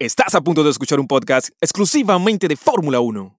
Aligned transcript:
Estás 0.00 0.36
a 0.36 0.40
punto 0.40 0.62
de 0.62 0.70
escuchar 0.70 1.00
un 1.00 1.08
podcast 1.08 1.48
exclusivamente 1.60 2.46
de 2.46 2.56
Fórmula 2.56 3.00
1. 3.00 3.36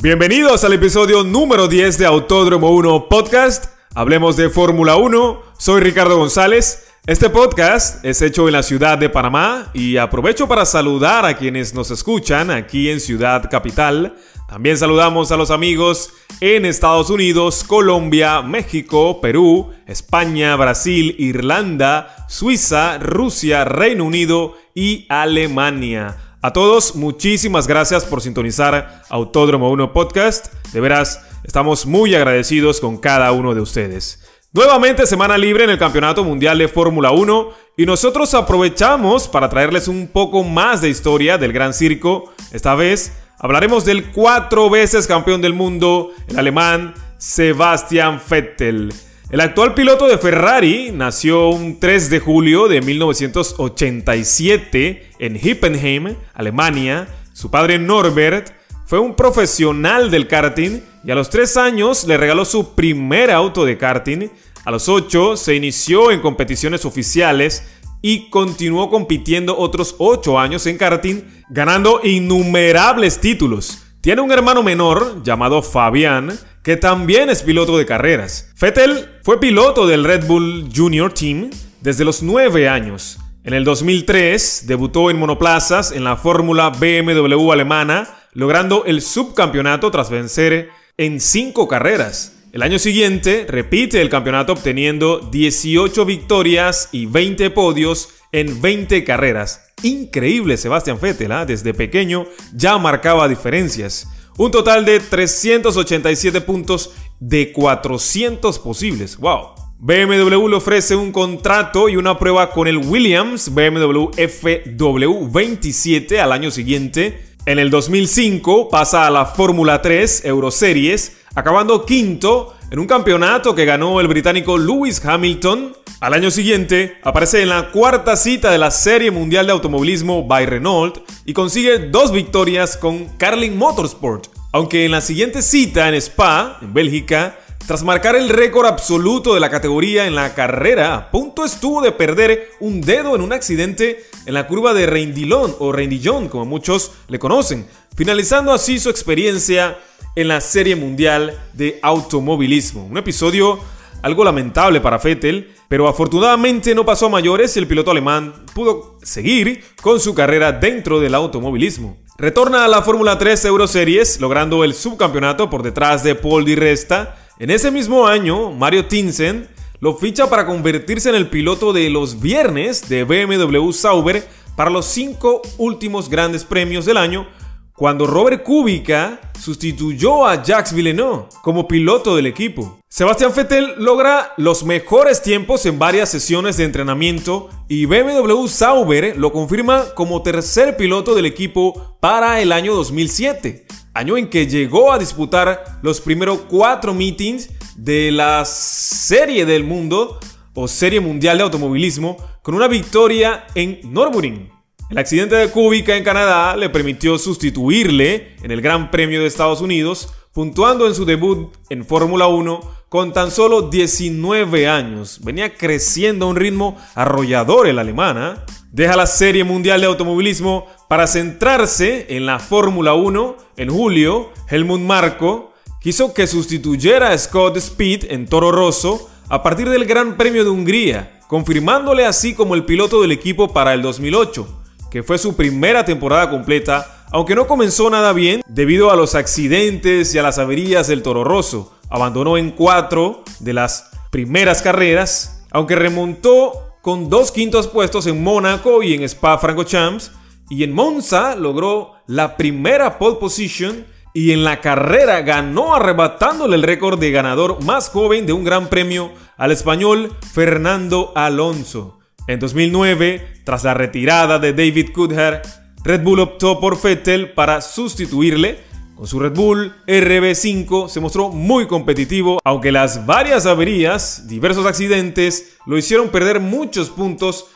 Bienvenidos 0.00 0.62
al 0.62 0.72
episodio 0.74 1.24
número 1.24 1.66
10 1.66 1.98
de 1.98 2.06
Autódromo 2.06 2.70
1 2.76 3.08
Podcast. 3.08 3.72
Hablemos 3.96 4.36
de 4.36 4.50
Fórmula 4.50 4.94
1. 4.98 5.42
Soy 5.58 5.80
Ricardo 5.80 6.16
González. 6.16 6.85
Este 7.06 7.30
podcast 7.30 8.04
es 8.04 8.20
hecho 8.20 8.48
en 8.48 8.52
la 8.54 8.64
ciudad 8.64 8.98
de 8.98 9.08
Panamá 9.08 9.70
y 9.72 9.96
aprovecho 9.96 10.48
para 10.48 10.66
saludar 10.66 11.24
a 11.24 11.36
quienes 11.36 11.72
nos 11.72 11.92
escuchan 11.92 12.50
aquí 12.50 12.90
en 12.90 12.98
Ciudad 12.98 13.48
Capital. 13.48 14.16
También 14.48 14.76
saludamos 14.76 15.30
a 15.30 15.36
los 15.36 15.52
amigos 15.52 16.12
en 16.40 16.64
Estados 16.64 17.08
Unidos, 17.08 17.62
Colombia, 17.62 18.42
México, 18.42 19.20
Perú, 19.20 19.70
España, 19.86 20.56
Brasil, 20.56 21.14
Irlanda, 21.20 22.26
Suiza, 22.28 22.98
Rusia, 22.98 23.64
Reino 23.64 24.04
Unido 24.04 24.56
y 24.74 25.06
Alemania. 25.08 26.16
A 26.42 26.52
todos, 26.52 26.96
muchísimas 26.96 27.68
gracias 27.68 28.04
por 28.04 28.20
sintonizar 28.20 29.04
Autódromo 29.10 29.70
1 29.70 29.92
Podcast. 29.92 30.52
De 30.72 30.80
veras, 30.80 31.24
estamos 31.44 31.86
muy 31.86 32.16
agradecidos 32.16 32.80
con 32.80 32.98
cada 32.98 33.30
uno 33.30 33.54
de 33.54 33.60
ustedes. 33.60 34.26
Nuevamente 34.56 35.06
semana 35.06 35.36
libre 35.36 35.64
en 35.64 35.70
el 35.70 35.78
Campeonato 35.78 36.24
Mundial 36.24 36.56
de 36.56 36.66
Fórmula 36.66 37.10
1 37.10 37.50
y 37.76 37.84
nosotros 37.84 38.32
aprovechamos 38.32 39.28
para 39.28 39.50
traerles 39.50 39.86
un 39.86 40.08
poco 40.08 40.44
más 40.44 40.80
de 40.80 40.88
historia 40.88 41.36
del 41.36 41.52
Gran 41.52 41.74
Circo. 41.74 42.32
Esta 42.52 42.74
vez 42.74 43.12
hablaremos 43.38 43.84
del 43.84 44.12
cuatro 44.12 44.70
veces 44.70 45.06
campeón 45.06 45.42
del 45.42 45.52
mundo, 45.52 46.14
el 46.26 46.38
alemán 46.38 46.94
Sebastian 47.18 48.18
Vettel. 48.30 48.94
El 49.28 49.42
actual 49.42 49.74
piloto 49.74 50.06
de 50.06 50.16
Ferrari 50.16 50.90
nació 50.90 51.50
un 51.50 51.78
3 51.78 52.08
de 52.08 52.20
julio 52.20 52.66
de 52.66 52.80
1987 52.80 55.10
en 55.18 55.36
Hippenheim, 55.36 56.16
Alemania. 56.32 57.08
Su 57.34 57.50
padre 57.50 57.78
Norbert 57.78 58.55
fue 58.86 58.98
un 58.98 59.14
profesional 59.14 60.10
del 60.10 60.26
karting 60.26 60.80
y 61.04 61.10
a 61.10 61.14
los 61.14 61.30
3 61.30 61.56
años 61.56 62.04
le 62.06 62.16
regaló 62.16 62.44
su 62.44 62.74
primer 62.74 63.30
auto 63.30 63.64
de 63.64 63.76
karting 63.76 64.28
a 64.66 64.72
los 64.72 64.88
8 64.88 65.36
se 65.36 65.54
inició 65.54 66.10
en 66.10 66.20
competiciones 66.20 66.84
oficiales 66.84 67.62
y 68.02 68.30
continuó 68.30 68.90
compitiendo 68.90 69.56
otros 69.56 69.94
8 69.98 70.40
años 70.40 70.66
en 70.66 70.76
karting, 70.76 71.22
ganando 71.48 72.00
innumerables 72.02 73.20
títulos. 73.20 73.84
Tiene 74.00 74.22
un 74.22 74.32
hermano 74.32 74.64
menor 74.64 75.22
llamado 75.22 75.62
Fabián, 75.62 76.36
que 76.64 76.76
también 76.76 77.30
es 77.30 77.44
piloto 77.44 77.78
de 77.78 77.86
carreras. 77.86 78.52
Vettel 78.60 79.20
fue 79.22 79.38
piloto 79.38 79.86
del 79.86 80.02
Red 80.02 80.26
Bull 80.26 80.68
Junior 80.74 81.12
Team 81.12 81.50
desde 81.80 82.04
los 82.04 82.24
9 82.24 82.68
años. 82.68 83.20
En 83.44 83.54
el 83.54 83.62
2003 83.62 84.64
debutó 84.66 85.10
en 85.10 85.18
monoplazas 85.20 85.92
en 85.92 86.02
la 86.02 86.16
Fórmula 86.16 86.70
BMW 86.70 87.52
alemana, 87.52 88.15
logrando 88.36 88.84
el 88.84 89.00
subcampeonato 89.00 89.90
tras 89.90 90.10
vencer 90.10 90.68
en 90.98 91.20
5 91.20 91.66
carreras. 91.68 92.34
El 92.52 92.62
año 92.62 92.78
siguiente 92.78 93.46
repite 93.48 94.02
el 94.02 94.10
campeonato 94.10 94.52
obteniendo 94.52 95.18
18 95.18 96.04
victorias 96.04 96.90
y 96.92 97.06
20 97.06 97.48
podios 97.50 98.10
en 98.32 98.60
20 98.60 99.04
carreras. 99.04 99.72
Increíble 99.82 100.58
Sebastián 100.58 100.98
Vettel, 101.00 101.32
¿ah? 101.32 101.46
desde 101.46 101.72
pequeño 101.72 102.26
ya 102.54 102.76
marcaba 102.76 103.26
diferencias. 103.26 104.06
Un 104.36 104.50
total 104.50 104.84
de 104.84 105.00
387 105.00 106.42
puntos 106.42 106.92
de 107.18 107.52
400 107.52 108.58
posibles. 108.58 109.16
¡Wow! 109.16 109.54
BMW 109.78 110.48
le 110.48 110.56
ofrece 110.56 110.94
un 110.94 111.10
contrato 111.10 111.88
y 111.88 111.96
una 111.96 112.18
prueba 112.18 112.50
con 112.50 112.68
el 112.68 112.76
Williams 112.76 113.54
BMW 113.54 114.10
FW27 114.14 116.18
al 116.18 116.32
año 116.32 116.50
siguiente. 116.50 117.35
En 117.46 117.60
el 117.60 117.70
2005 117.70 118.68
pasa 118.70 119.06
a 119.06 119.10
la 119.10 119.24
Fórmula 119.24 119.80
3 119.80 120.24
Euroseries 120.24 121.18
acabando 121.36 121.86
quinto 121.86 122.56
en 122.72 122.80
un 122.80 122.88
campeonato 122.88 123.54
que 123.54 123.64
ganó 123.64 124.00
el 124.00 124.08
británico 124.08 124.58
Lewis 124.58 125.00
Hamilton. 125.04 125.72
Al 126.00 126.14
año 126.14 126.32
siguiente 126.32 126.98
aparece 127.04 127.42
en 127.42 127.50
la 127.50 127.70
cuarta 127.70 128.16
cita 128.16 128.50
de 128.50 128.58
la 128.58 128.72
Serie 128.72 129.12
Mundial 129.12 129.46
de 129.46 129.52
Automovilismo 129.52 130.26
by 130.26 130.44
Renault 130.44 130.98
y 131.24 131.34
consigue 131.34 131.78
dos 131.78 132.10
victorias 132.10 132.76
con 132.76 133.04
Carlin 133.16 133.56
Motorsport. 133.56 134.26
Aunque 134.50 134.84
en 134.84 134.90
la 134.90 135.00
siguiente 135.00 135.40
cita 135.40 135.88
en 135.88 135.94
Spa, 135.94 136.58
en 136.62 136.74
Bélgica, 136.74 137.38
tras 137.66 137.82
marcar 137.82 138.14
el 138.14 138.28
récord 138.28 138.66
absoluto 138.66 139.34
de 139.34 139.40
la 139.40 139.50
categoría 139.50 140.06
en 140.06 140.14
la 140.14 140.34
carrera, 140.34 141.10
punto 141.10 141.44
estuvo 141.44 141.82
de 141.82 141.90
perder 141.90 142.50
un 142.60 142.80
dedo 142.80 143.16
en 143.16 143.22
un 143.22 143.32
accidente 143.32 144.04
en 144.24 144.34
la 144.34 144.46
curva 144.46 144.72
de 144.72 144.86
Reindillon 144.86 145.56
o 145.58 145.72
Reindillon, 145.72 146.28
como 146.28 146.44
muchos 146.44 146.92
le 147.08 147.18
conocen, 147.18 147.66
finalizando 147.96 148.52
así 148.52 148.78
su 148.78 148.88
experiencia 148.88 149.78
en 150.14 150.28
la 150.28 150.40
Serie 150.40 150.76
Mundial 150.76 151.36
de 151.54 151.80
Automovilismo. 151.82 152.86
Un 152.86 152.98
episodio 152.98 153.58
algo 154.02 154.22
lamentable 154.22 154.80
para 154.80 154.98
Vettel, 154.98 155.52
pero 155.66 155.88
afortunadamente 155.88 156.72
no 156.72 156.84
pasó 156.84 157.06
a 157.06 157.10
mayores 157.10 157.56
y 157.56 157.58
el 157.58 157.66
piloto 157.66 157.90
alemán 157.90 158.32
pudo 158.54 158.96
seguir 159.02 159.64
con 159.82 159.98
su 159.98 160.14
carrera 160.14 160.52
dentro 160.52 161.00
del 161.00 161.16
automovilismo. 161.16 161.96
Retorna 162.16 162.64
a 162.64 162.68
la 162.68 162.82
Fórmula 162.82 163.18
3 163.18 163.44
Euroseries, 163.46 164.20
logrando 164.20 164.62
el 164.62 164.74
subcampeonato 164.74 165.50
por 165.50 165.62
detrás 165.64 166.04
de 166.04 166.14
Paul 166.14 166.44
Di 166.44 166.54
Resta. 166.54 167.25
En 167.38 167.50
ese 167.50 167.70
mismo 167.70 168.06
año, 168.06 168.50
Mario 168.50 168.86
Tinsen 168.86 169.46
lo 169.80 169.94
ficha 169.94 170.30
para 170.30 170.46
convertirse 170.46 171.10
en 171.10 171.16
el 171.16 171.28
piloto 171.28 171.74
de 171.74 171.90
los 171.90 172.18
viernes 172.22 172.88
de 172.88 173.04
BMW 173.04 173.72
Sauber 173.72 174.26
para 174.56 174.70
los 174.70 174.86
cinco 174.86 175.42
últimos 175.58 176.08
grandes 176.08 176.44
premios 176.44 176.86
del 176.86 176.96
año, 176.96 177.28
cuando 177.74 178.06
Robert 178.06 178.42
Kubica 178.42 179.20
sustituyó 179.38 180.26
a 180.26 180.42
Jacques 180.42 180.72
Villeneuve 180.72 181.26
como 181.42 181.68
piloto 181.68 182.16
del 182.16 182.24
equipo. 182.24 182.80
Sebastián 182.88 183.32
Vettel 183.36 183.74
logra 183.76 184.32
los 184.38 184.64
mejores 184.64 185.20
tiempos 185.20 185.66
en 185.66 185.78
varias 185.78 186.08
sesiones 186.08 186.56
de 186.56 186.64
entrenamiento 186.64 187.50
y 187.68 187.84
BMW 187.84 188.46
Sauber 188.46 189.14
lo 189.18 189.30
confirma 189.30 189.84
como 189.94 190.22
tercer 190.22 190.78
piloto 190.78 191.14
del 191.14 191.26
equipo 191.26 191.98
para 192.00 192.40
el 192.40 192.50
año 192.50 192.74
2007, 192.74 193.66
año 193.96 194.18
en 194.18 194.28
que 194.28 194.46
llegó 194.46 194.92
a 194.92 194.98
disputar 194.98 195.78
los 195.82 196.02
primeros 196.02 196.40
cuatro 196.48 196.92
meetings 196.92 197.48
de 197.76 198.10
la 198.10 198.44
Serie 198.44 199.46
del 199.46 199.64
Mundo 199.64 200.20
o 200.54 200.68
Serie 200.68 201.00
Mundial 201.00 201.38
de 201.38 201.44
Automovilismo 201.44 202.16
con 202.42 202.54
una 202.54 202.68
victoria 202.68 203.46
en 203.54 203.80
Nürburgring. 203.84 204.50
El 204.90 204.98
accidente 204.98 205.36
de 205.36 205.50
Kubica 205.50 205.96
en 205.96 206.04
Canadá 206.04 206.56
le 206.56 206.68
permitió 206.68 207.16
sustituirle 207.18 208.36
en 208.42 208.50
el 208.50 208.60
Gran 208.60 208.90
Premio 208.90 209.20
de 209.20 209.26
Estados 209.26 209.62
Unidos, 209.62 210.12
puntuando 210.32 210.86
en 210.86 210.94
su 210.94 211.06
debut 211.06 211.54
en 211.70 211.84
Fórmula 211.84 212.26
1 212.26 212.60
con 212.90 213.14
tan 213.14 213.30
solo 213.30 213.62
19 213.62 214.68
años. 214.68 215.20
Venía 215.24 215.54
creciendo 215.54 216.26
a 216.26 216.28
un 216.28 216.36
ritmo 216.36 216.76
arrollador 216.94 217.66
el 217.66 217.78
alemana. 217.78 218.44
¿ah? 218.46 218.52
Deja 218.70 218.94
la 218.94 219.06
Serie 219.06 219.42
Mundial 219.42 219.80
de 219.80 219.86
Automovilismo 219.86 220.66
para 220.88 221.06
centrarse 221.06 222.06
en 222.10 222.26
la 222.26 222.38
Fórmula 222.38 222.94
1. 222.94 223.36
En 223.56 223.70
julio, 223.70 224.30
Helmut 224.48 224.80
Marko 224.80 225.52
quiso 225.80 226.14
que 226.14 226.26
sustituyera 226.26 227.10
a 227.10 227.18
Scott 227.18 227.56
Speed 227.56 228.10
en 228.10 228.26
Toro 228.26 228.52
Rosso 228.52 229.10
a 229.28 229.42
partir 229.42 229.68
del 229.68 229.86
Gran 229.86 230.16
Premio 230.16 230.44
de 230.44 230.50
Hungría, 230.50 231.20
confirmándole 231.28 232.06
así 232.06 232.34
como 232.34 232.54
el 232.54 232.64
piloto 232.64 233.02
del 233.02 233.12
equipo 233.12 233.52
para 233.52 233.74
el 233.74 233.82
2008 233.82 234.64
que 234.90 235.02
fue 235.02 235.18
su 235.18 235.36
primera 235.36 235.84
temporada 235.84 236.30
completa, 236.30 237.04
aunque 237.12 237.34
no 237.34 237.46
comenzó 237.46 237.90
nada 237.90 238.14
bien 238.14 238.40
debido 238.48 238.90
a 238.90 238.96
los 238.96 239.14
accidentes 239.14 240.14
y 240.14 240.18
a 240.18 240.22
las 240.22 240.38
averías 240.38 240.86
del 240.86 241.02
Toro 241.02 241.24
Rosso. 241.24 241.72
Abandonó 241.90 242.36
en 242.36 242.50
cuatro 242.50 243.22
de 243.40 243.52
las 243.52 243.90
primeras 244.10 244.62
carreras, 244.62 245.44
aunque 245.50 245.76
remontó 245.76 246.78
con 246.82 247.10
dos 247.10 247.32
quintos 247.32 247.66
puestos 247.66 248.06
en 248.06 248.22
Mónaco 248.22 248.82
y 248.82 248.94
en 248.94 249.02
Spa-Francorchamps, 249.02 250.12
y 250.48 250.62
en 250.64 250.72
Monza 250.72 251.36
logró 251.36 251.94
la 252.06 252.36
primera 252.36 252.98
pole 252.98 253.16
position 253.16 253.86
y 254.14 254.32
en 254.32 254.44
la 254.44 254.60
carrera 254.60 255.20
ganó 255.22 255.74
arrebatándole 255.74 256.56
el 256.56 256.62
récord 256.62 256.98
de 256.98 257.10
ganador 257.10 257.62
más 257.64 257.90
joven 257.90 258.24
de 258.26 258.32
un 258.32 258.44
gran 258.44 258.68
premio 258.68 259.12
al 259.36 259.52
español 259.52 260.12
Fernando 260.32 261.12
Alonso. 261.14 261.98
En 262.26 262.40
2009, 262.40 263.42
tras 263.44 263.62
la 263.64 263.74
retirada 263.74 264.38
de 264.38 264.52
David 264.52 264.92
Coulthard, 264.94 265.42
Red 265.84 266.02
Bull 266.02 266.20
optó 266.20 266.58
por 266.58 266.80
Vettel 266.80 267.32
para 267.34 267.60
sustituirle. 267.60 268.58
Con 268.96 269.06
su 269.06 269.20
Red 269.20 269.34
Bull 269.34 269.74
RB5 269.86 270.88
se 270.88 271.00
mostró 271.00 271.28
muy 271.28 271.66
competitivo, 271.66 272.40
aunque 272.42 272.72
las 272.72 273.04
varias 273.04 273.44
averías, 273.44 274.26
diversos 274.26 274.64
accidentes, 274.64 275.56
lo 275.66 275.76
hicieron 275.76 276.08
perder 276.08 276.40
muchos 276.40 276.88
puntos, 276.88 277.48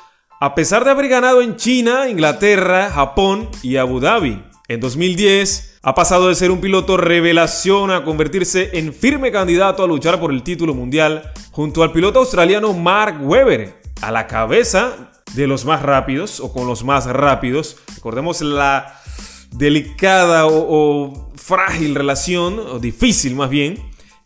a 0.42 0.54
pesar 0.54 0.86
de 0.86 0.90
haber 0.90 1.08
ganado 1.08 1.42
en 1.42 1.56
China, 1.56 2.08
Inglaterra, 2.08 2.90
Japón 2.90 3.50
y 3.62 3.76
Abu 3.76 4.00
Dhabi. 4.00 4.42
En 4.68 4.80
2010 4.80 5.80
ha 5.82 5.94
pasado 5.94 6.28
de 6.28 6.34
ser 6.34 6.50
un 6.50 6.62
piloto 6.62 6.96
revelación 6.96 7.90
a 7.90 8.04
convertirse 8.04 8.70
en 8.78 8.94
firme 8.94 9.32
candidato 9.32 9.84
a 9.84 9.86
luchar 9.86 10.18
por 10.18 10.32
el 10.32 10.42
título 10.42 10.72
mundial 10.72 11.30
junto 11.50 11.82
al 11.82 11.92
piloto 11.92 12.20
australiano 12.20 12.72
Mark 12.72 13.18
Webber, 13.20 13.82
a 14.00 14.10
la 14.10 14.26
cabeza 14.26 15.12
de 15.34 15.46
los 15.46 15.66
más 15.66 15.82
rápidos 15.82 16.40
o 16.40 16.54
con 16.54 16.66
los 16.66 16.84
más 16.84 17.04
rápidos. 17.04 17.76
Recordemos 17.96 18.40
la 18.40 18.98
delicada 19.50 20.46
o, 20.46 21.30
frágil 21.36 21.94
relación, 21.94 22.58
o 22.58 22.78
difícil 22.78 23.36
más 23.36 23.50
bien, 23.50 23.76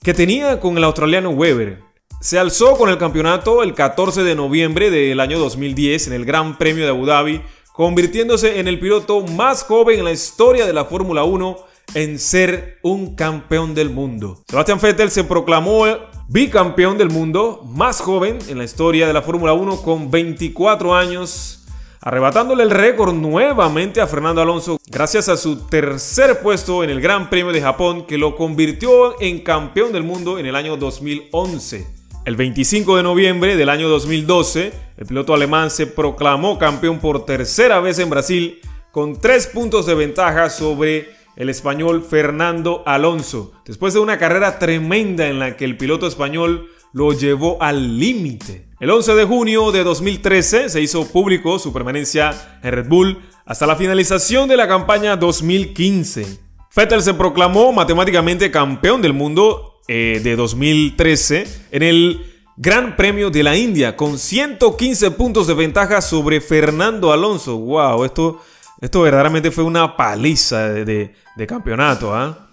que 0.01 0.15
tenía 0.15 0.61
con 0.61 0.79
el 0.79 0.85
australiano 0.85 1.31
Weber. 1.31 1.84
Se 2.25 2.39
alzó 2.39 2.79
con 2.79 2.89
el 2.89 2.97
campeonato 2.97 3.63
el 3.63 3.75
14 3.75 4.23
de 4.23 4.35
noviembre 4.35 4.91
del 4.91 5.21
año 5.21 5.39
2010 5.39 6.07
en 6.07 6.15
el 6.15 6.25
Gran 6.25 6.57
Premio 6.57 6.85
de 6.85 6.89
Abu 6.89 7.05
Dhabi, 7.05 7.43
convirtiéndose 7.75 8.61
en 8.61 8.67
el 8.67 8.81
piloto 8.81 9.21
más 9.21 9.65
joven 9.65 9.99
en 9.99 10.07
la 10.07 10.13
historia 10.13 10.65
de 10.65 10.73
la 10.73 10.87
Fórmula 10.87 11.25
1 11.25 11.59
en 11.93 12.19
ser 12.19 12.79
un 12.81 13.15
campeón 13.15 13.75
del 13.75 13.91
mundo. 13.91 14.43
Sebastian 14.49 14.81
Vettel 14.81 15.11
se 15.11 15.25
proclamó 15.25 15.85
bicampeón 16.27 16.97
del 16.97 17.11
mundo 17.11 17.61
más 17.67 18.01
joven 18.01 18.39
en 18.49 18.57
la 18.57 18.65
historia 18.65 19.07
de 19.07 19.13
la 19.13 19.21
Fórmula 19.21 19.53
1 19.53 19.83
con 19.83 20.11
24 20.11 20.95
años 20.95 21.67
arrebatándole 22.01 22.63
el 22.63 22.71
récord 22.71 23.13
nuevamente 23.13 24.01
a 24.01 24.07
Fernando 24.07 24.41
Alonso 24.41 24.79
gracias 24.91 25.29
a 25.29 25.37
su 25.37 25.67
tercer 25.67 26.41
puesto 26.41 26.85
en 26.85 26.89
el 26.89 27.03
Gran 27.03 27.29
Premio 27.29 27.53
de 27.53 27.61
Japón 27.61 28.07
que 28.07 28.17
lo 28.17 28.35
convirtió 28.35 29.21
en 29.21 29.41
campeón 29.41 29.93
del 29.93 30.05
mundo 30.05 30.39
en 30.39 30.47
el 30.47 30.57
año 30.57 30.79
2011. 30.79 31.94
El 32.25 32.37
25 32.37 32.97
de 32.97 33.03
noviembre 33.03 33.55
del 33.55 33.69
año 33.69 33.91
2012, 33.91 34.73
el 34.97 35.07
piloto 35.07 35.35
alemán 35.35 35.71
se 35.71 35.87
proclamó 35.87 36.59
campeón 36.59 36.99
por 36.99 37.27
tercera 37.27 37.81
vez 37.81 37.99
en 37.99 38.09
Brasil 38.09 38.61
con 38.93 39.21
tres 39.21 39.47
puntos 39.47 39.85
de 39.85 39.95
ventaja 39.95 40.49
sobre 40.49 41.11
el 41.37 41.51
español 41.51 42.03
Fernando 42.03 42.83
Alonso, 42.87 43.53
después 43.67 43.93
de 43.93 44.01
una 44.01 44.19
carrera 44.19 44.59
tremenda 44.59 45.29
en 45.29 45.39
la 45.39 45.59
que 45.59 45.67
el 45.67 45.77
piloto 45.77 46.07
español 46.07 46.71
lo 46.95 47.13
llevó 47.13 47.63
al 47.63 47.99
límite. 47.99 48.69
El 48.81 48.91
11 48.91 49.17
de 49.17 49.25
junio 49.25 49.71
de 49.71 49.85
2013 49.85 50.71
se 50.71 50.81
hizo 50.81 51.07
público 51.07 51.59
su 51.59 51.75
permanencia 51.75 52.59
en 52.63 52.73
Red 52.73 52.89
Bull 52.89 53.19
hasta 53.45 53.67
la 53.67 53.77
finalización 53.77 54.49
de 54.49 54.57
la 54.57 54.67
campaña 54.67 55.19
2015. 55.19 56.39
Vettel 56.75 57.03
se 57.03 57.13
proclamó 57.13 57.71
matemáticamente 57.73 58.51
campeón 58.51 59.03
del 59.03 59.13
mundo 59.13 59.74
eh, 59.87 60.21
de 60.25 60.37
2013 60.37 61.47
en 61.71 61.83
el 61.83 62.35
Gran 62.57 62.97
Premio 62.97 63.31
de 63.31 63.43
la 63.43 63.57
India 63.57 63.97
con 63.97 64.19
115 64.19 65.11
puntos 65.11 65.47
de 65.47 65.55
ventaja 65.55 66.01
sobre 66.01 66.41
Fernando 66.41 67.13
Alonso. 67.13 67.59
¡Wow! 67.59 68.05
Esto, 68.05 68.41
esto 68.81 69.03
verdaderamente 69.03 69.51
fue 69.51 69.65
una 69.65 69.97
paliza 69.97 70.69
de, 70.69 71.13
campeonato. 71.49 72.15
¿ah? 72.15 72.49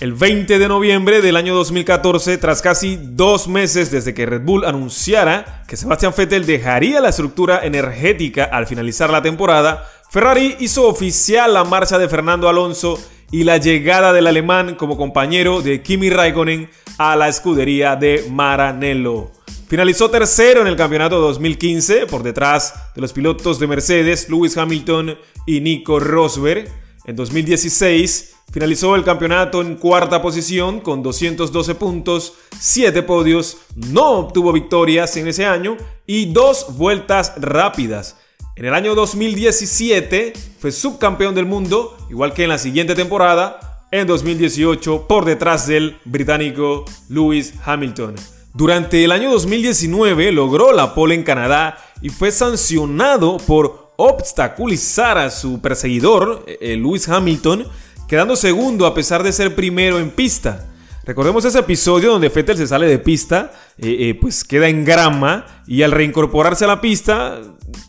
El 0.00 0.12
20 0.12 0.58
de 0.58 0.68
noviembre 0.68 1.20
del 1.20 1.36
año 1.36 1.54
2014, 1.56 2.38
tras 2.38 2.62
casi 2.62 2.98
dos 3.02 3.48
meses 3.48 3.90
desde 3.90 4.14
que 4.14 4.26
Red 4.26 4.42
Bull 4.42 4.64
anunciara 4.64 5.64
que 5.66 5.76
Sebastian 5.76 6.14
Vettel 6.16 6.46
dejaría 6.46 7.00
la 7.00 7.08
estructura 7.08 7.64
energética 7.64 8.44
al 8.44 8.66
finalizar 8.66 9.10
la 9.10 9.22
temporada, 9.22 9.88
Ferrari 10.08 10.56
hizo 10.60 10.86
oficial 10.86 11.52
la 11.52 11.64
marcha 11.64 11.98
de 11.98 12.08
Fernando 12.08 12.48
Alonso 12.48 12.98
y 13.30 13.44
la 13.44 13.56
llegada 13.56 14.12
del 14.12 14.26
alemán 14.26 14.74
como 14.74 14.96
compañero 14.96 15.62
de 15.62 15.82
Kimi 15.82 16.10
Raikkonen 16.10 16.70
a 16.98 17.16
la 17.16 17.28
escudería 17.28 17.96
de 17.96 18.26
Maranello. 18.30 19.30
Finalizó 19.68 20.10
tercero 20.10 20.60
en 20.60 20.68
el 20.68 20.76
campeonato 20.76 21.20
2015 21.20 22.06
por 22.06 22.22
detrás 22.22 22.92
de 22.94 23.00
los 23.00 23.12
pilotos 23.12 23.58
de 23.58 23.66
Mercedes, 23.66 24.28
Lewis 24.28 24.56
Hamilton 24.56 25.18
y 25.46 25.60
Nico 25.60 25.98
Rosberg. 25.98 26.68
En 27.04 27.16
2016 27.16 28.36
Finalizó 28.52 28.94
el 28.94 29.04
campeonato 29.04 29.60
en 29.60 29.74
cuarta 29.74 30.22
posición 30.22 30.80
con 30.80 31.02
212 31.02 31.74
puntos, 31.74 32.34
7 32.58 33.02
podios, 33.02 33.58
no 33.74 34.12
obtuvo 34.12 34.52
victorias 34.52 35.16
en 35.16 35.28
ese 35.28 35.44
año 35.44 35.76
y 36.06 36.32
dos 36.32 36.76
vueltas 36.78 37.34
rápidas. 37.36 38.16
En 38.56 38.64
el 38.64 38.72
año 38.72 38.94
2017 38.94 40.32
fue 40.58 40.72
subcampeón 40.72 41.34
del 41.34 41.44
mundo, 41.44 41.94
igual 42.08 42.32
que 42.32 42.44
en 42.44 42.48
la 42.48 42.56
siguiente 42.56 42.94
temporada, 42.94 43.84
en 43.90 44.06
2018 44.06 45.06
por 45.06 45.26
detrás 45.26 45.66
del 45.66 45.98
británico 46.06 46.86
Lewis 47.10 47.52
Hamilton. 47.62 48.14
Durante 48.54 49.04
el 49.04 49.12
año 49.12 49.30
2019 49.30 50.32
logró 50.32 50.72
la 50.72 50.94
pole 50.94 51.14
en 51.14 51.22
Canadá 51.22 51.76
y 52.00 52.08
fue 52.08 52.30
sancionado 52.30 53.36
por 53.36 53.92
obstaculizar 53.98 55.18
a 55.18 55.30
su 55.30 55.60
perseguidor, 55.60 56.42
eh, 56.46 56.78
Lewis 56.78 57.10
Hamilton, 57.10 57.66
quedando 58.08 58.36
segundo 58.36 58.86
a 58.86 58.94
pesar 58.94 59.22
de 59.22 59.34
ser 59.34 59.54
primero 59.54 59.98
en 59.98 60.10
pista. 60.10 60.66
Recordemos 61.06 61.44
ese 61.44 61.60
episodio 61.60 62.10
donde 62.10 62.30
Fettel 62.30 62.56
se 62.56 62.66
sale 62.66 62.88
de 62.88 62.98
pista, 62.98 63.52
eh, 63.78 63.96
eh, 64.00 64.18
pues 64.20 64.42
queda 64.42 64.68
en 64.68 64.84
grama 64.84 65.46
y 65.64 65.82
al 65.82 65.92
reincorporarse 65.92 66.64
a 66.64 66.68
la 66.68 66.80
pista, 66.80 67.40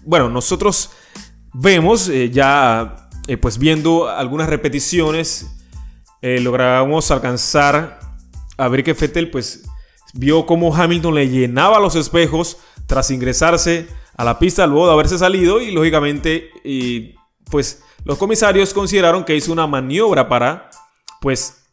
bueno, 0.04 0.30
nosotros 0.30 0.92
vemos 1.52 2.10
eh, 2.10 2.30
ya, 2.30 3.10
pues 3.42 3.58
viendo 3.58 4.08
algunas 4.08 4.48
repeticiones, 4.48 5.48
logramos 6.22 7.10
alcanzar 7.10 8.00
a 8.58 8.68
ver 8.68 8.84
que 8.84 8.96
Fettel 8.96 9.32
pues 9.32 9.64
vio 10.14 10.46
cómo 10.46 10.76
Hamilton 10.76 11.16
le 11.16 11.30
llenaba 11.30 11.80
los 11.80 11.96
espejos 11.96 12.58
tras 12.86 13.12
ingresarse 13.12 13.88
a 14.16 14.24
la 14.24 14.38
pista 14.38 14.68
luego 14.68 14.88
de 14.88 14.94
haberse 14.94 15.18
salido 15.18 15.62
y 15.62 15.72
lógicamente 15.72 16.52
pues 17.50 17.84
los 18.04 18.18
comisarios 18.18 18.74
consideraron 18.74 19.26
que 19.26 19.36
hizo 19.36 19.52
una 19.52 19.68
maniobra 19.68 20.30
para, 20.30 20.70
pues, 21.20 21.64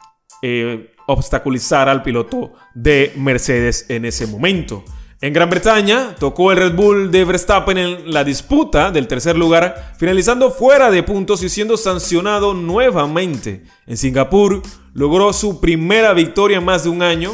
eh, 0.43 0.94
obstaculizar 1.07 1.89
al 1.89 2.03
piloto 2.03 2.53
de 2.75 3.13
Mercedes 3.17 3.87
en 3.89 4.05
ese 4.05 4.27
momento. 4.27 4.85
En 5.21 5.33
Gran 5.33 5.49
Bretaña 5.49 6.15
tocó 6.19 6.53
el 6.53 6.59
Red 6.59 6.75
Bull 6.75 7.11
de 7.11 7.25
Verstappen 7.25 7.79
en 7.79 8.13
la 8.13 8.25
disputa 8.25 8.91
del 8.91 9.09
tercer 9.09 9.39
lugar, 9.39 9.95
finalizando 9.97 10.51
fuera 10.51 10.91
de 10.91 11.03
puntos 11.03 11.43
y 11.43 11.49
siendo 11.49 11.77
sancionado 11.77 12.53
nuevamente. 12.53 13.63
En 13.87 13.97
Singapur 13.97 14.61
logró 14.93 15.33
su 15.33 15.61
primera 15.61 16.13
victoria 16.13 16.59
en 16.59 16.65
más 16.65 16.85
de 16.85 16.91
un 16.91 17.03
año 17.03 17.33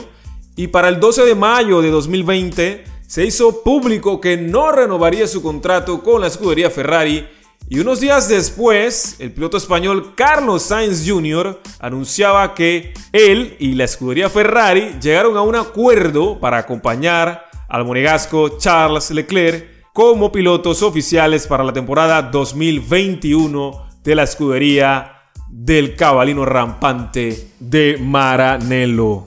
y 0.54 0.68
para 0.68 0.88
el 0.88 1.00
12 1.00 1.24
de 1.24 1.34
mayo 1.34 1.82
de 1.82 1.90
2020 1.90 2.84
se 3.06 3.24
hizo 3.24 3.64
público 3.64 4.20
que 4.20 4.36
no 4.36 4.70
renovaría 4.70 5.26
su 5.26 5.42
contrato 5.42 6.02
con 6.02 6.20
la 6.20 6.28
escudería 6.28 6.70
Ferrari 6.70 7.26
y 7.72 7.78
unos 7.78 8.00
días 8.00 8.28
después, 8.28 9.14
el 9.20 9.30
piloto 9.30 9.56
español 9.56 10.14
Carlos 10.16 10.64
Sainz 10.64 11.08
Jr. 11.08 11.60
anunciaba 11.78 12.52
que 12.52 12.92
él 13.12 13.54
y 13.60 13.74
la 13.74 13.84
escudería 13.84 14.28
Ferrari 14.28 14.96
llegaron 15.00 15.36
a 15.36 15.42
un 15.42 15.54
acuerdo 15.54 16.40
para 16.40 16.58
acompañar 16.58 17.44
al 17.68 17.84
monegasco 17.84 18.58
Charles 18.58 19.12
Leclerc 19.12 19.92
como 19.92 20.32
pilotos 20.32 20.82
oficiales 20.82 21.46
para 21.46 21.62
la 21.62 21.72
temporada 21.72 22.20
2021 22.22 23.86
de 24.02 24.14
la 24.16 24.24
escudería 24.24 25.12
del 25.48 25.94
cabalino 25.94 26.44
rampante 26.44 27.52
de 27.60 27.98
Maranello. 28.00 29.24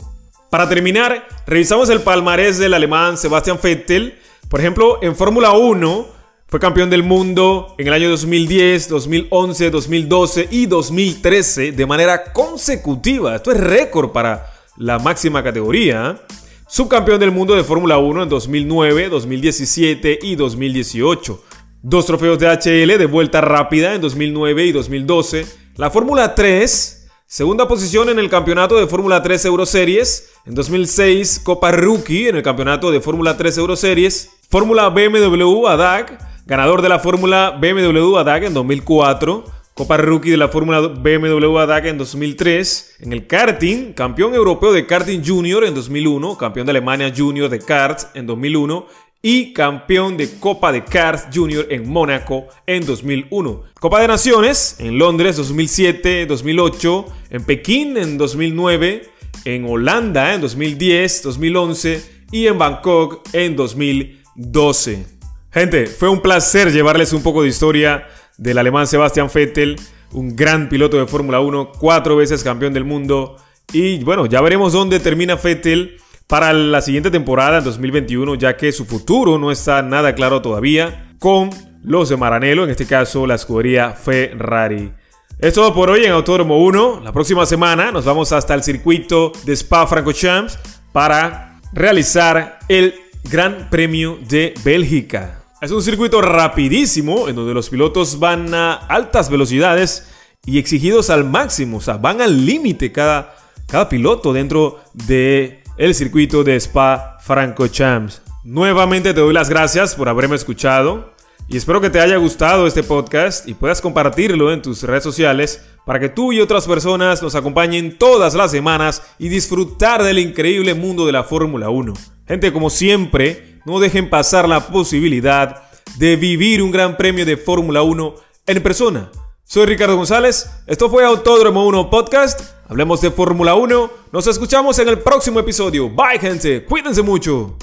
Para 0.50 0.68
terminar, 0.68 1.30
revisamos 1.48 1.90
el 1.90 2.02
palmarés 2.02 2.58
del 2.58 2.74
alemán 2.74 3.18
Sebastian 3.18 3.58
Vettel. 3.64 4.20
Por 4.50 4.60
ejemplo, 4.60 5.00
en 5.02 5.16
Fórmula 5.16 5.54
1 5.54 6.23
fue 6.54 6.60
campeón 6.60 6.92
del 6.92 7.02
mundo 7.02 7.74
en 7.80 7.88
el 7.88 7.94
año 7.94 8.12
2010, 8.12 8.88
2011, 8.88 9.72
2012 9.72 10.48
y 10.52 10.68
2013 10.68 11.72
de 11.72 11.86
manera 11.88 12.32
consecutiva. 12.32 13.36
Esto 13.36 13.52
es 13.52 13.60
récord 13.60 14.12
para 14.12 14.54
la 14.78 15.00
máxima 15.00 15.44
categoría. 15.44 16.22
Subcampeón 16.68 17.20
del 17.20 17.32
mundo 17.32 17.56
de 17.56 17.64
Fórmula 17.64 17.98
1 17.98 18.22
en 18.22 18.30
2009, 18.30 19.10
2017 19.10 20.20
y 20.22 20.36
2018. 20.36 21.44
Dos 21.82 22.06
trofeos 22.06 22.38
de 22.38 22.46
HL 22.46 23.00
de 23.00 23.08
vuelta 23.08 23.42
rápida 23.42 23.96
en 23.96 24.02
2009 24.02 24.66
y 24.66 24.72
2012. 24.74 25.48
La 25.78 25.90
Fórmula 25.90 26.36
3, 26.36 27.10
segunda 27.26 27.68
posición 27.68 28.10
en 28.10 28.20
el 28.20 28.30
campeonato 28.30 28.78
de 28.78 28.86
Fórmula 28.86 29.24
3 29.24 29.46
Euroseries. 29.46 30.30
En 30.46 30.54
2006, 30.54 31.42
Copa 31.44 31.72
Rookie 31.72 32.28
en 32.28 32.36
el 32.36 32.44
campeonato 32.44 32.92
de 32.92 33.02
Fórmula 33.02 33.36
3 33.36 33.58
Euroseries. 33.58 34.30
Fórmula 34.52 34.90
BMW 34.90 35.66
ADAC 35.66 36.33
ganador 36.46 36.82
de 36.82 36.90
la 36.90 37.00
Fórmula 37.00 37.58
BMW 37.62 38.18
ADAC 38.18 38.44
en 38.44 38.54
2004, 38.54 39.46
Copa 39.74 39.98
Rookie 39.98 40.32
de 40.32 40.38
la 40.38 40.50
Fórmula 40.50 40.82
BMW 40.82 41.58
ADAC 41.58 41.86
en 41.86 41.98
2003, 41.98 42.98
en 43.00 43.14
el 43.14 43.28
karting, 43.28 43.94
campeón 43.94 44.36
europeo 44.36 44.74
de 44.74 44.86
karting 44.86 45.24
junior 45.26 45.64
en 45.64 45.74
2001, 45.74 46.38
campeón 46.38 46.66
de 46.66 46.72
Alemania 46.72 47.14
junior 47.16 47.50
de 47.50 47.60
karts 47.60 48.08
en 48.14 48.28
2001 48.28 48.86
y 49.26 49.54
campeón 49.54 50.18
de 50.18 50.38
Copa 50.38 50.74
de 50.74 50.84
Karts 50.84 51.28
Junior 51.34 51.66
en 51.70 51.90
Mónaco 51.90 52.48
en 52.68 52.86
2001. 52.86 53.64
Copa 53.80 54.02
de 54.02 54.10
Naciones 54.10 54.76
en 54.80 54.98
Londres 54.98 55.38
2007, 55.38 56.26
2008, 56.26 57.06
en 57.30 57.46
Pekín 57.46 57.96
en 57.96 58.18
2009, 58.18 59.10
en 59.46 59.66
Holanda 59.66 60.34
en 60.34 60.42
2010, 60.42 61.24
2011 61.24 62.26
y 62.32 62.48
en 62.48 62.58
Bangkok 62.58 63.30
en 63.32 63.56
2012. 63.56 65.13
Gente, 65.54 65.86
fue 65.86 66.10
un 66.10 66.20
placer 66.20 66.72
llevarles 66.72 67.14
un 67.14 67.22
poco 67.22 67.44
de 67.44 67.50
historia 67.50 68.08
del 68.38 68.58
alemán 68.58 68.88
Sebastian 68.88 69.30
Vettel. 69.32 69.76
un 70.14 70.36
gran 70.36 70.68
piloto 70.68 70.98
de 70.98 71.06
Fórmula 71.06 71.40
1, 71.40 71.72
cuatro 71.80 72.16
veces 72.16 72.44
campeón 72.44 72.74
del 72.74 72.86
mundo. 72.86 73.38
Y 73.72 74.04
bueno, 74.04 74.26
ya 74.26 74.42
veremos 74.42 74.74
dónde 74.74 75.00
termina 75.00 75.36
Vettel 75.36 75.98
para 76.26 76.54
la 76.54 76.82
siguiente 76.82 77.12
temporada, 77.12 77.60
en 77.60 77.64
2021, 77.64 78.36
ya 78.36 78.58
que 78.58 78.72
su 78.72 78.86
futuro 78.86 79.38
no 79.38 79.52
está 79.52 79.84
nada 79.84 80.16
claro 80.16 80.42
todavía 80.42 81.14
con 81.20 81.52
los 81.84 82.10
de 82.10 82.18
Maranello, 82.18 82.64
en 82.64 82.72
este 82.72 82.88
caso 82.88 83.28
la 83.28 83.36
escudería 83.36 83.92
Ferrari. 83.92 84.92
Es 85.38 85.54
todo 85.54 85.74
por 85.74 85.92
hoy 85.92 86.06
en 86.06 86.14
Autódromo 86.14 86.64
1. 86.64 87.02
La 87.04 87.12
próxima 87.12 87.46
semana 87.46 87.92
nos 87.92 88.06
vamos 88.06 88.32
hasta 88.32 88.56
el 88.56 88.64
circuito 88.64 89.32
de 89.46 89.54
Spa-Francorchamps 89.56 90.58
para 90.92 91.60
realizar 91.74 92.60
el 92.70 92.96
Gran 93.30 93.70
Premio 93.70 94.18
de 94.28 94.54
Bélgica. 94.64 95.43
Es 95.64 95.72
un 95.72 95.82
circuito 95.82 96.22
rapidísimo 96.22 97.30
en 97.30 97.38
donde 97.38 97.54
los 97.54 97.70
pilotos 97.70 98.20
van 98.20 98.54
a 98.54 98.74
altas 98.74 99.30
velocidades 99.30 100.10
y 100.46 100.60
exigidos 100.60 101.10
al 101.10 101.24
máximo, 101.24 101.78
o 101.78 101.80
sea, 101.80 101.96
van 101.96 102.20
al 102.20 102.46
límite 102.46 102.92
cada, 102.92 103.34
cada 103.66 103.88
piloto 103.88 104.34
dentro 104.34 104.82
de 104.92 105.64
circuito 105.94 106.44
de 106.44 106.58
Spa 106.58 107.18
Francorchamps. 107.22 108.22
Nuevamente 108.44 109.14
te 109.14 109.22
doy 109.22 109.34
las 109.34 109.50
gracias 109.50 109.96
por 109.96 110.10
haberme 110.10 110.36
escuchado 110.36 111.14
y 111.48 111.56
espero 111.56 111.80
que 111.80 111.90
te 111.90 112.02
haya 112.02 112.18
gustado 112.18 112.68
este 112.68 112.84
podcast 112.84 113.48
y 113.48 113.54
puedas 113.54 113.80
compartirlo 113.80 114.52
en 114.52 114.62
tus 114.62 114.84
redes 114.84 115.04
sociales 115.04 115.64
para 115.86 115.98
que 115.98 116.10
tú 116.10 116.34
y 116.34 116.42
otras 116.42 116.68
personas 116.68 117.22
nos 117.22 117.36
acompañen 117.36 117.98
todas 117.98 118.34
las 118.34 118.52
semanas 118.52 119.02
y 119.18 119.30
disfrutar 119.30 120.04
del 120.04 120.20
increíble 120.20 120.74
mundo 120.74 121.06
de 121.06 121.14
la 121.14 121.24
Fórmula 121.24 121.70
1. 121.70 121.94
Gente, 122.28 122.52
como 122.52 122.70
siempre, 122.70 123.53
no 123.66 123.80
dejen 123.80 124.10
pasar 124.10 124.48
la 124.48 124.68
posibilidad 124.68 125.64
de 125.98 126.16
vivir 126.16 126.62
un 126.62 126.72
gran 126.72 126.98
premio 126.98 127.26
de 127.26 127.38
Fórmula 127.38 127.82
1 127.84 128.16
en 128.48 128.64
persona. 128.64 129.12
Soy 129.44 129.66
Ricardo 129.66 129.96
González, 129.96 130.50
esto 130.68 130.90
fue 130.90 131.06
Autódromo 131.06 131.66
1 131.68 131.90
Podcast, 131.90 132.42
hablemos 132.68 133.02
de 133.02 133.12
Fórmula 133.12 133.56
1, 133.56 133.92
nos 134.12 134.28
escuchamos 134.28 134.80
en 134.80 134.90
el 134.90 135.00
próximo 135.00 135.40
episodio, 135.40 135.90
bye 135.90 136.20
gente, 136.20 136.66
cuídense 136.66 137.02
mucho. 137.02 137.58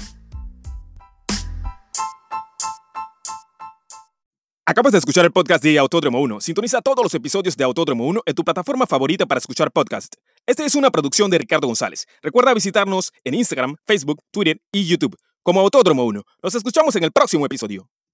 Acabas 4.63 4.93
de 4.93 4.99
escuchar 4.99 5.25
el 5.25 5.31
podcast 5.31 5.61
de 5.61 5.77
Autódromo 5.77 6.21
1. 6.21 6.39
Sintoniza 6.39 6.81
todos 6.81 7.03
los 7.03 7.13
episodios 7.13 7.57
de 7.57 7.63
Autódromo 7.65 8.05
1 8.07 8.21
en 8.25 8.35
tu 8.35 8.43
plataforma 8.45 8.85
favorita 8.85 9.25
para 9.25 9.39
escuchar 9.39 9.69
podcast. 9.69 10.15
Esta 10.45 10.65
es 10.65 10.75
una 10.75 10.91
producción 10.91 11.29
de 11.29 11.39
Ricardo 11.39 11.67
González. 11.67 12.07
Recuerda 12.21 12.53
visitarnos 12.53 13.11
en 13.25 13.33
Instagram, 13.33 13.75
Facebook, 13.85 14.21
Twitter 14.31 14.61
y 14.71 14.85
YouTube 14.85 15.17
como 15.43 15.61
Autódromo 15.61 16.05
1. 16.05 16.23
Nos 16.43 16.55
escuchamos 16.55 16.95
en 16.95 17.03
el 17.03 17.11
próximo 17.11 17.45
episodio. 17.45 17.87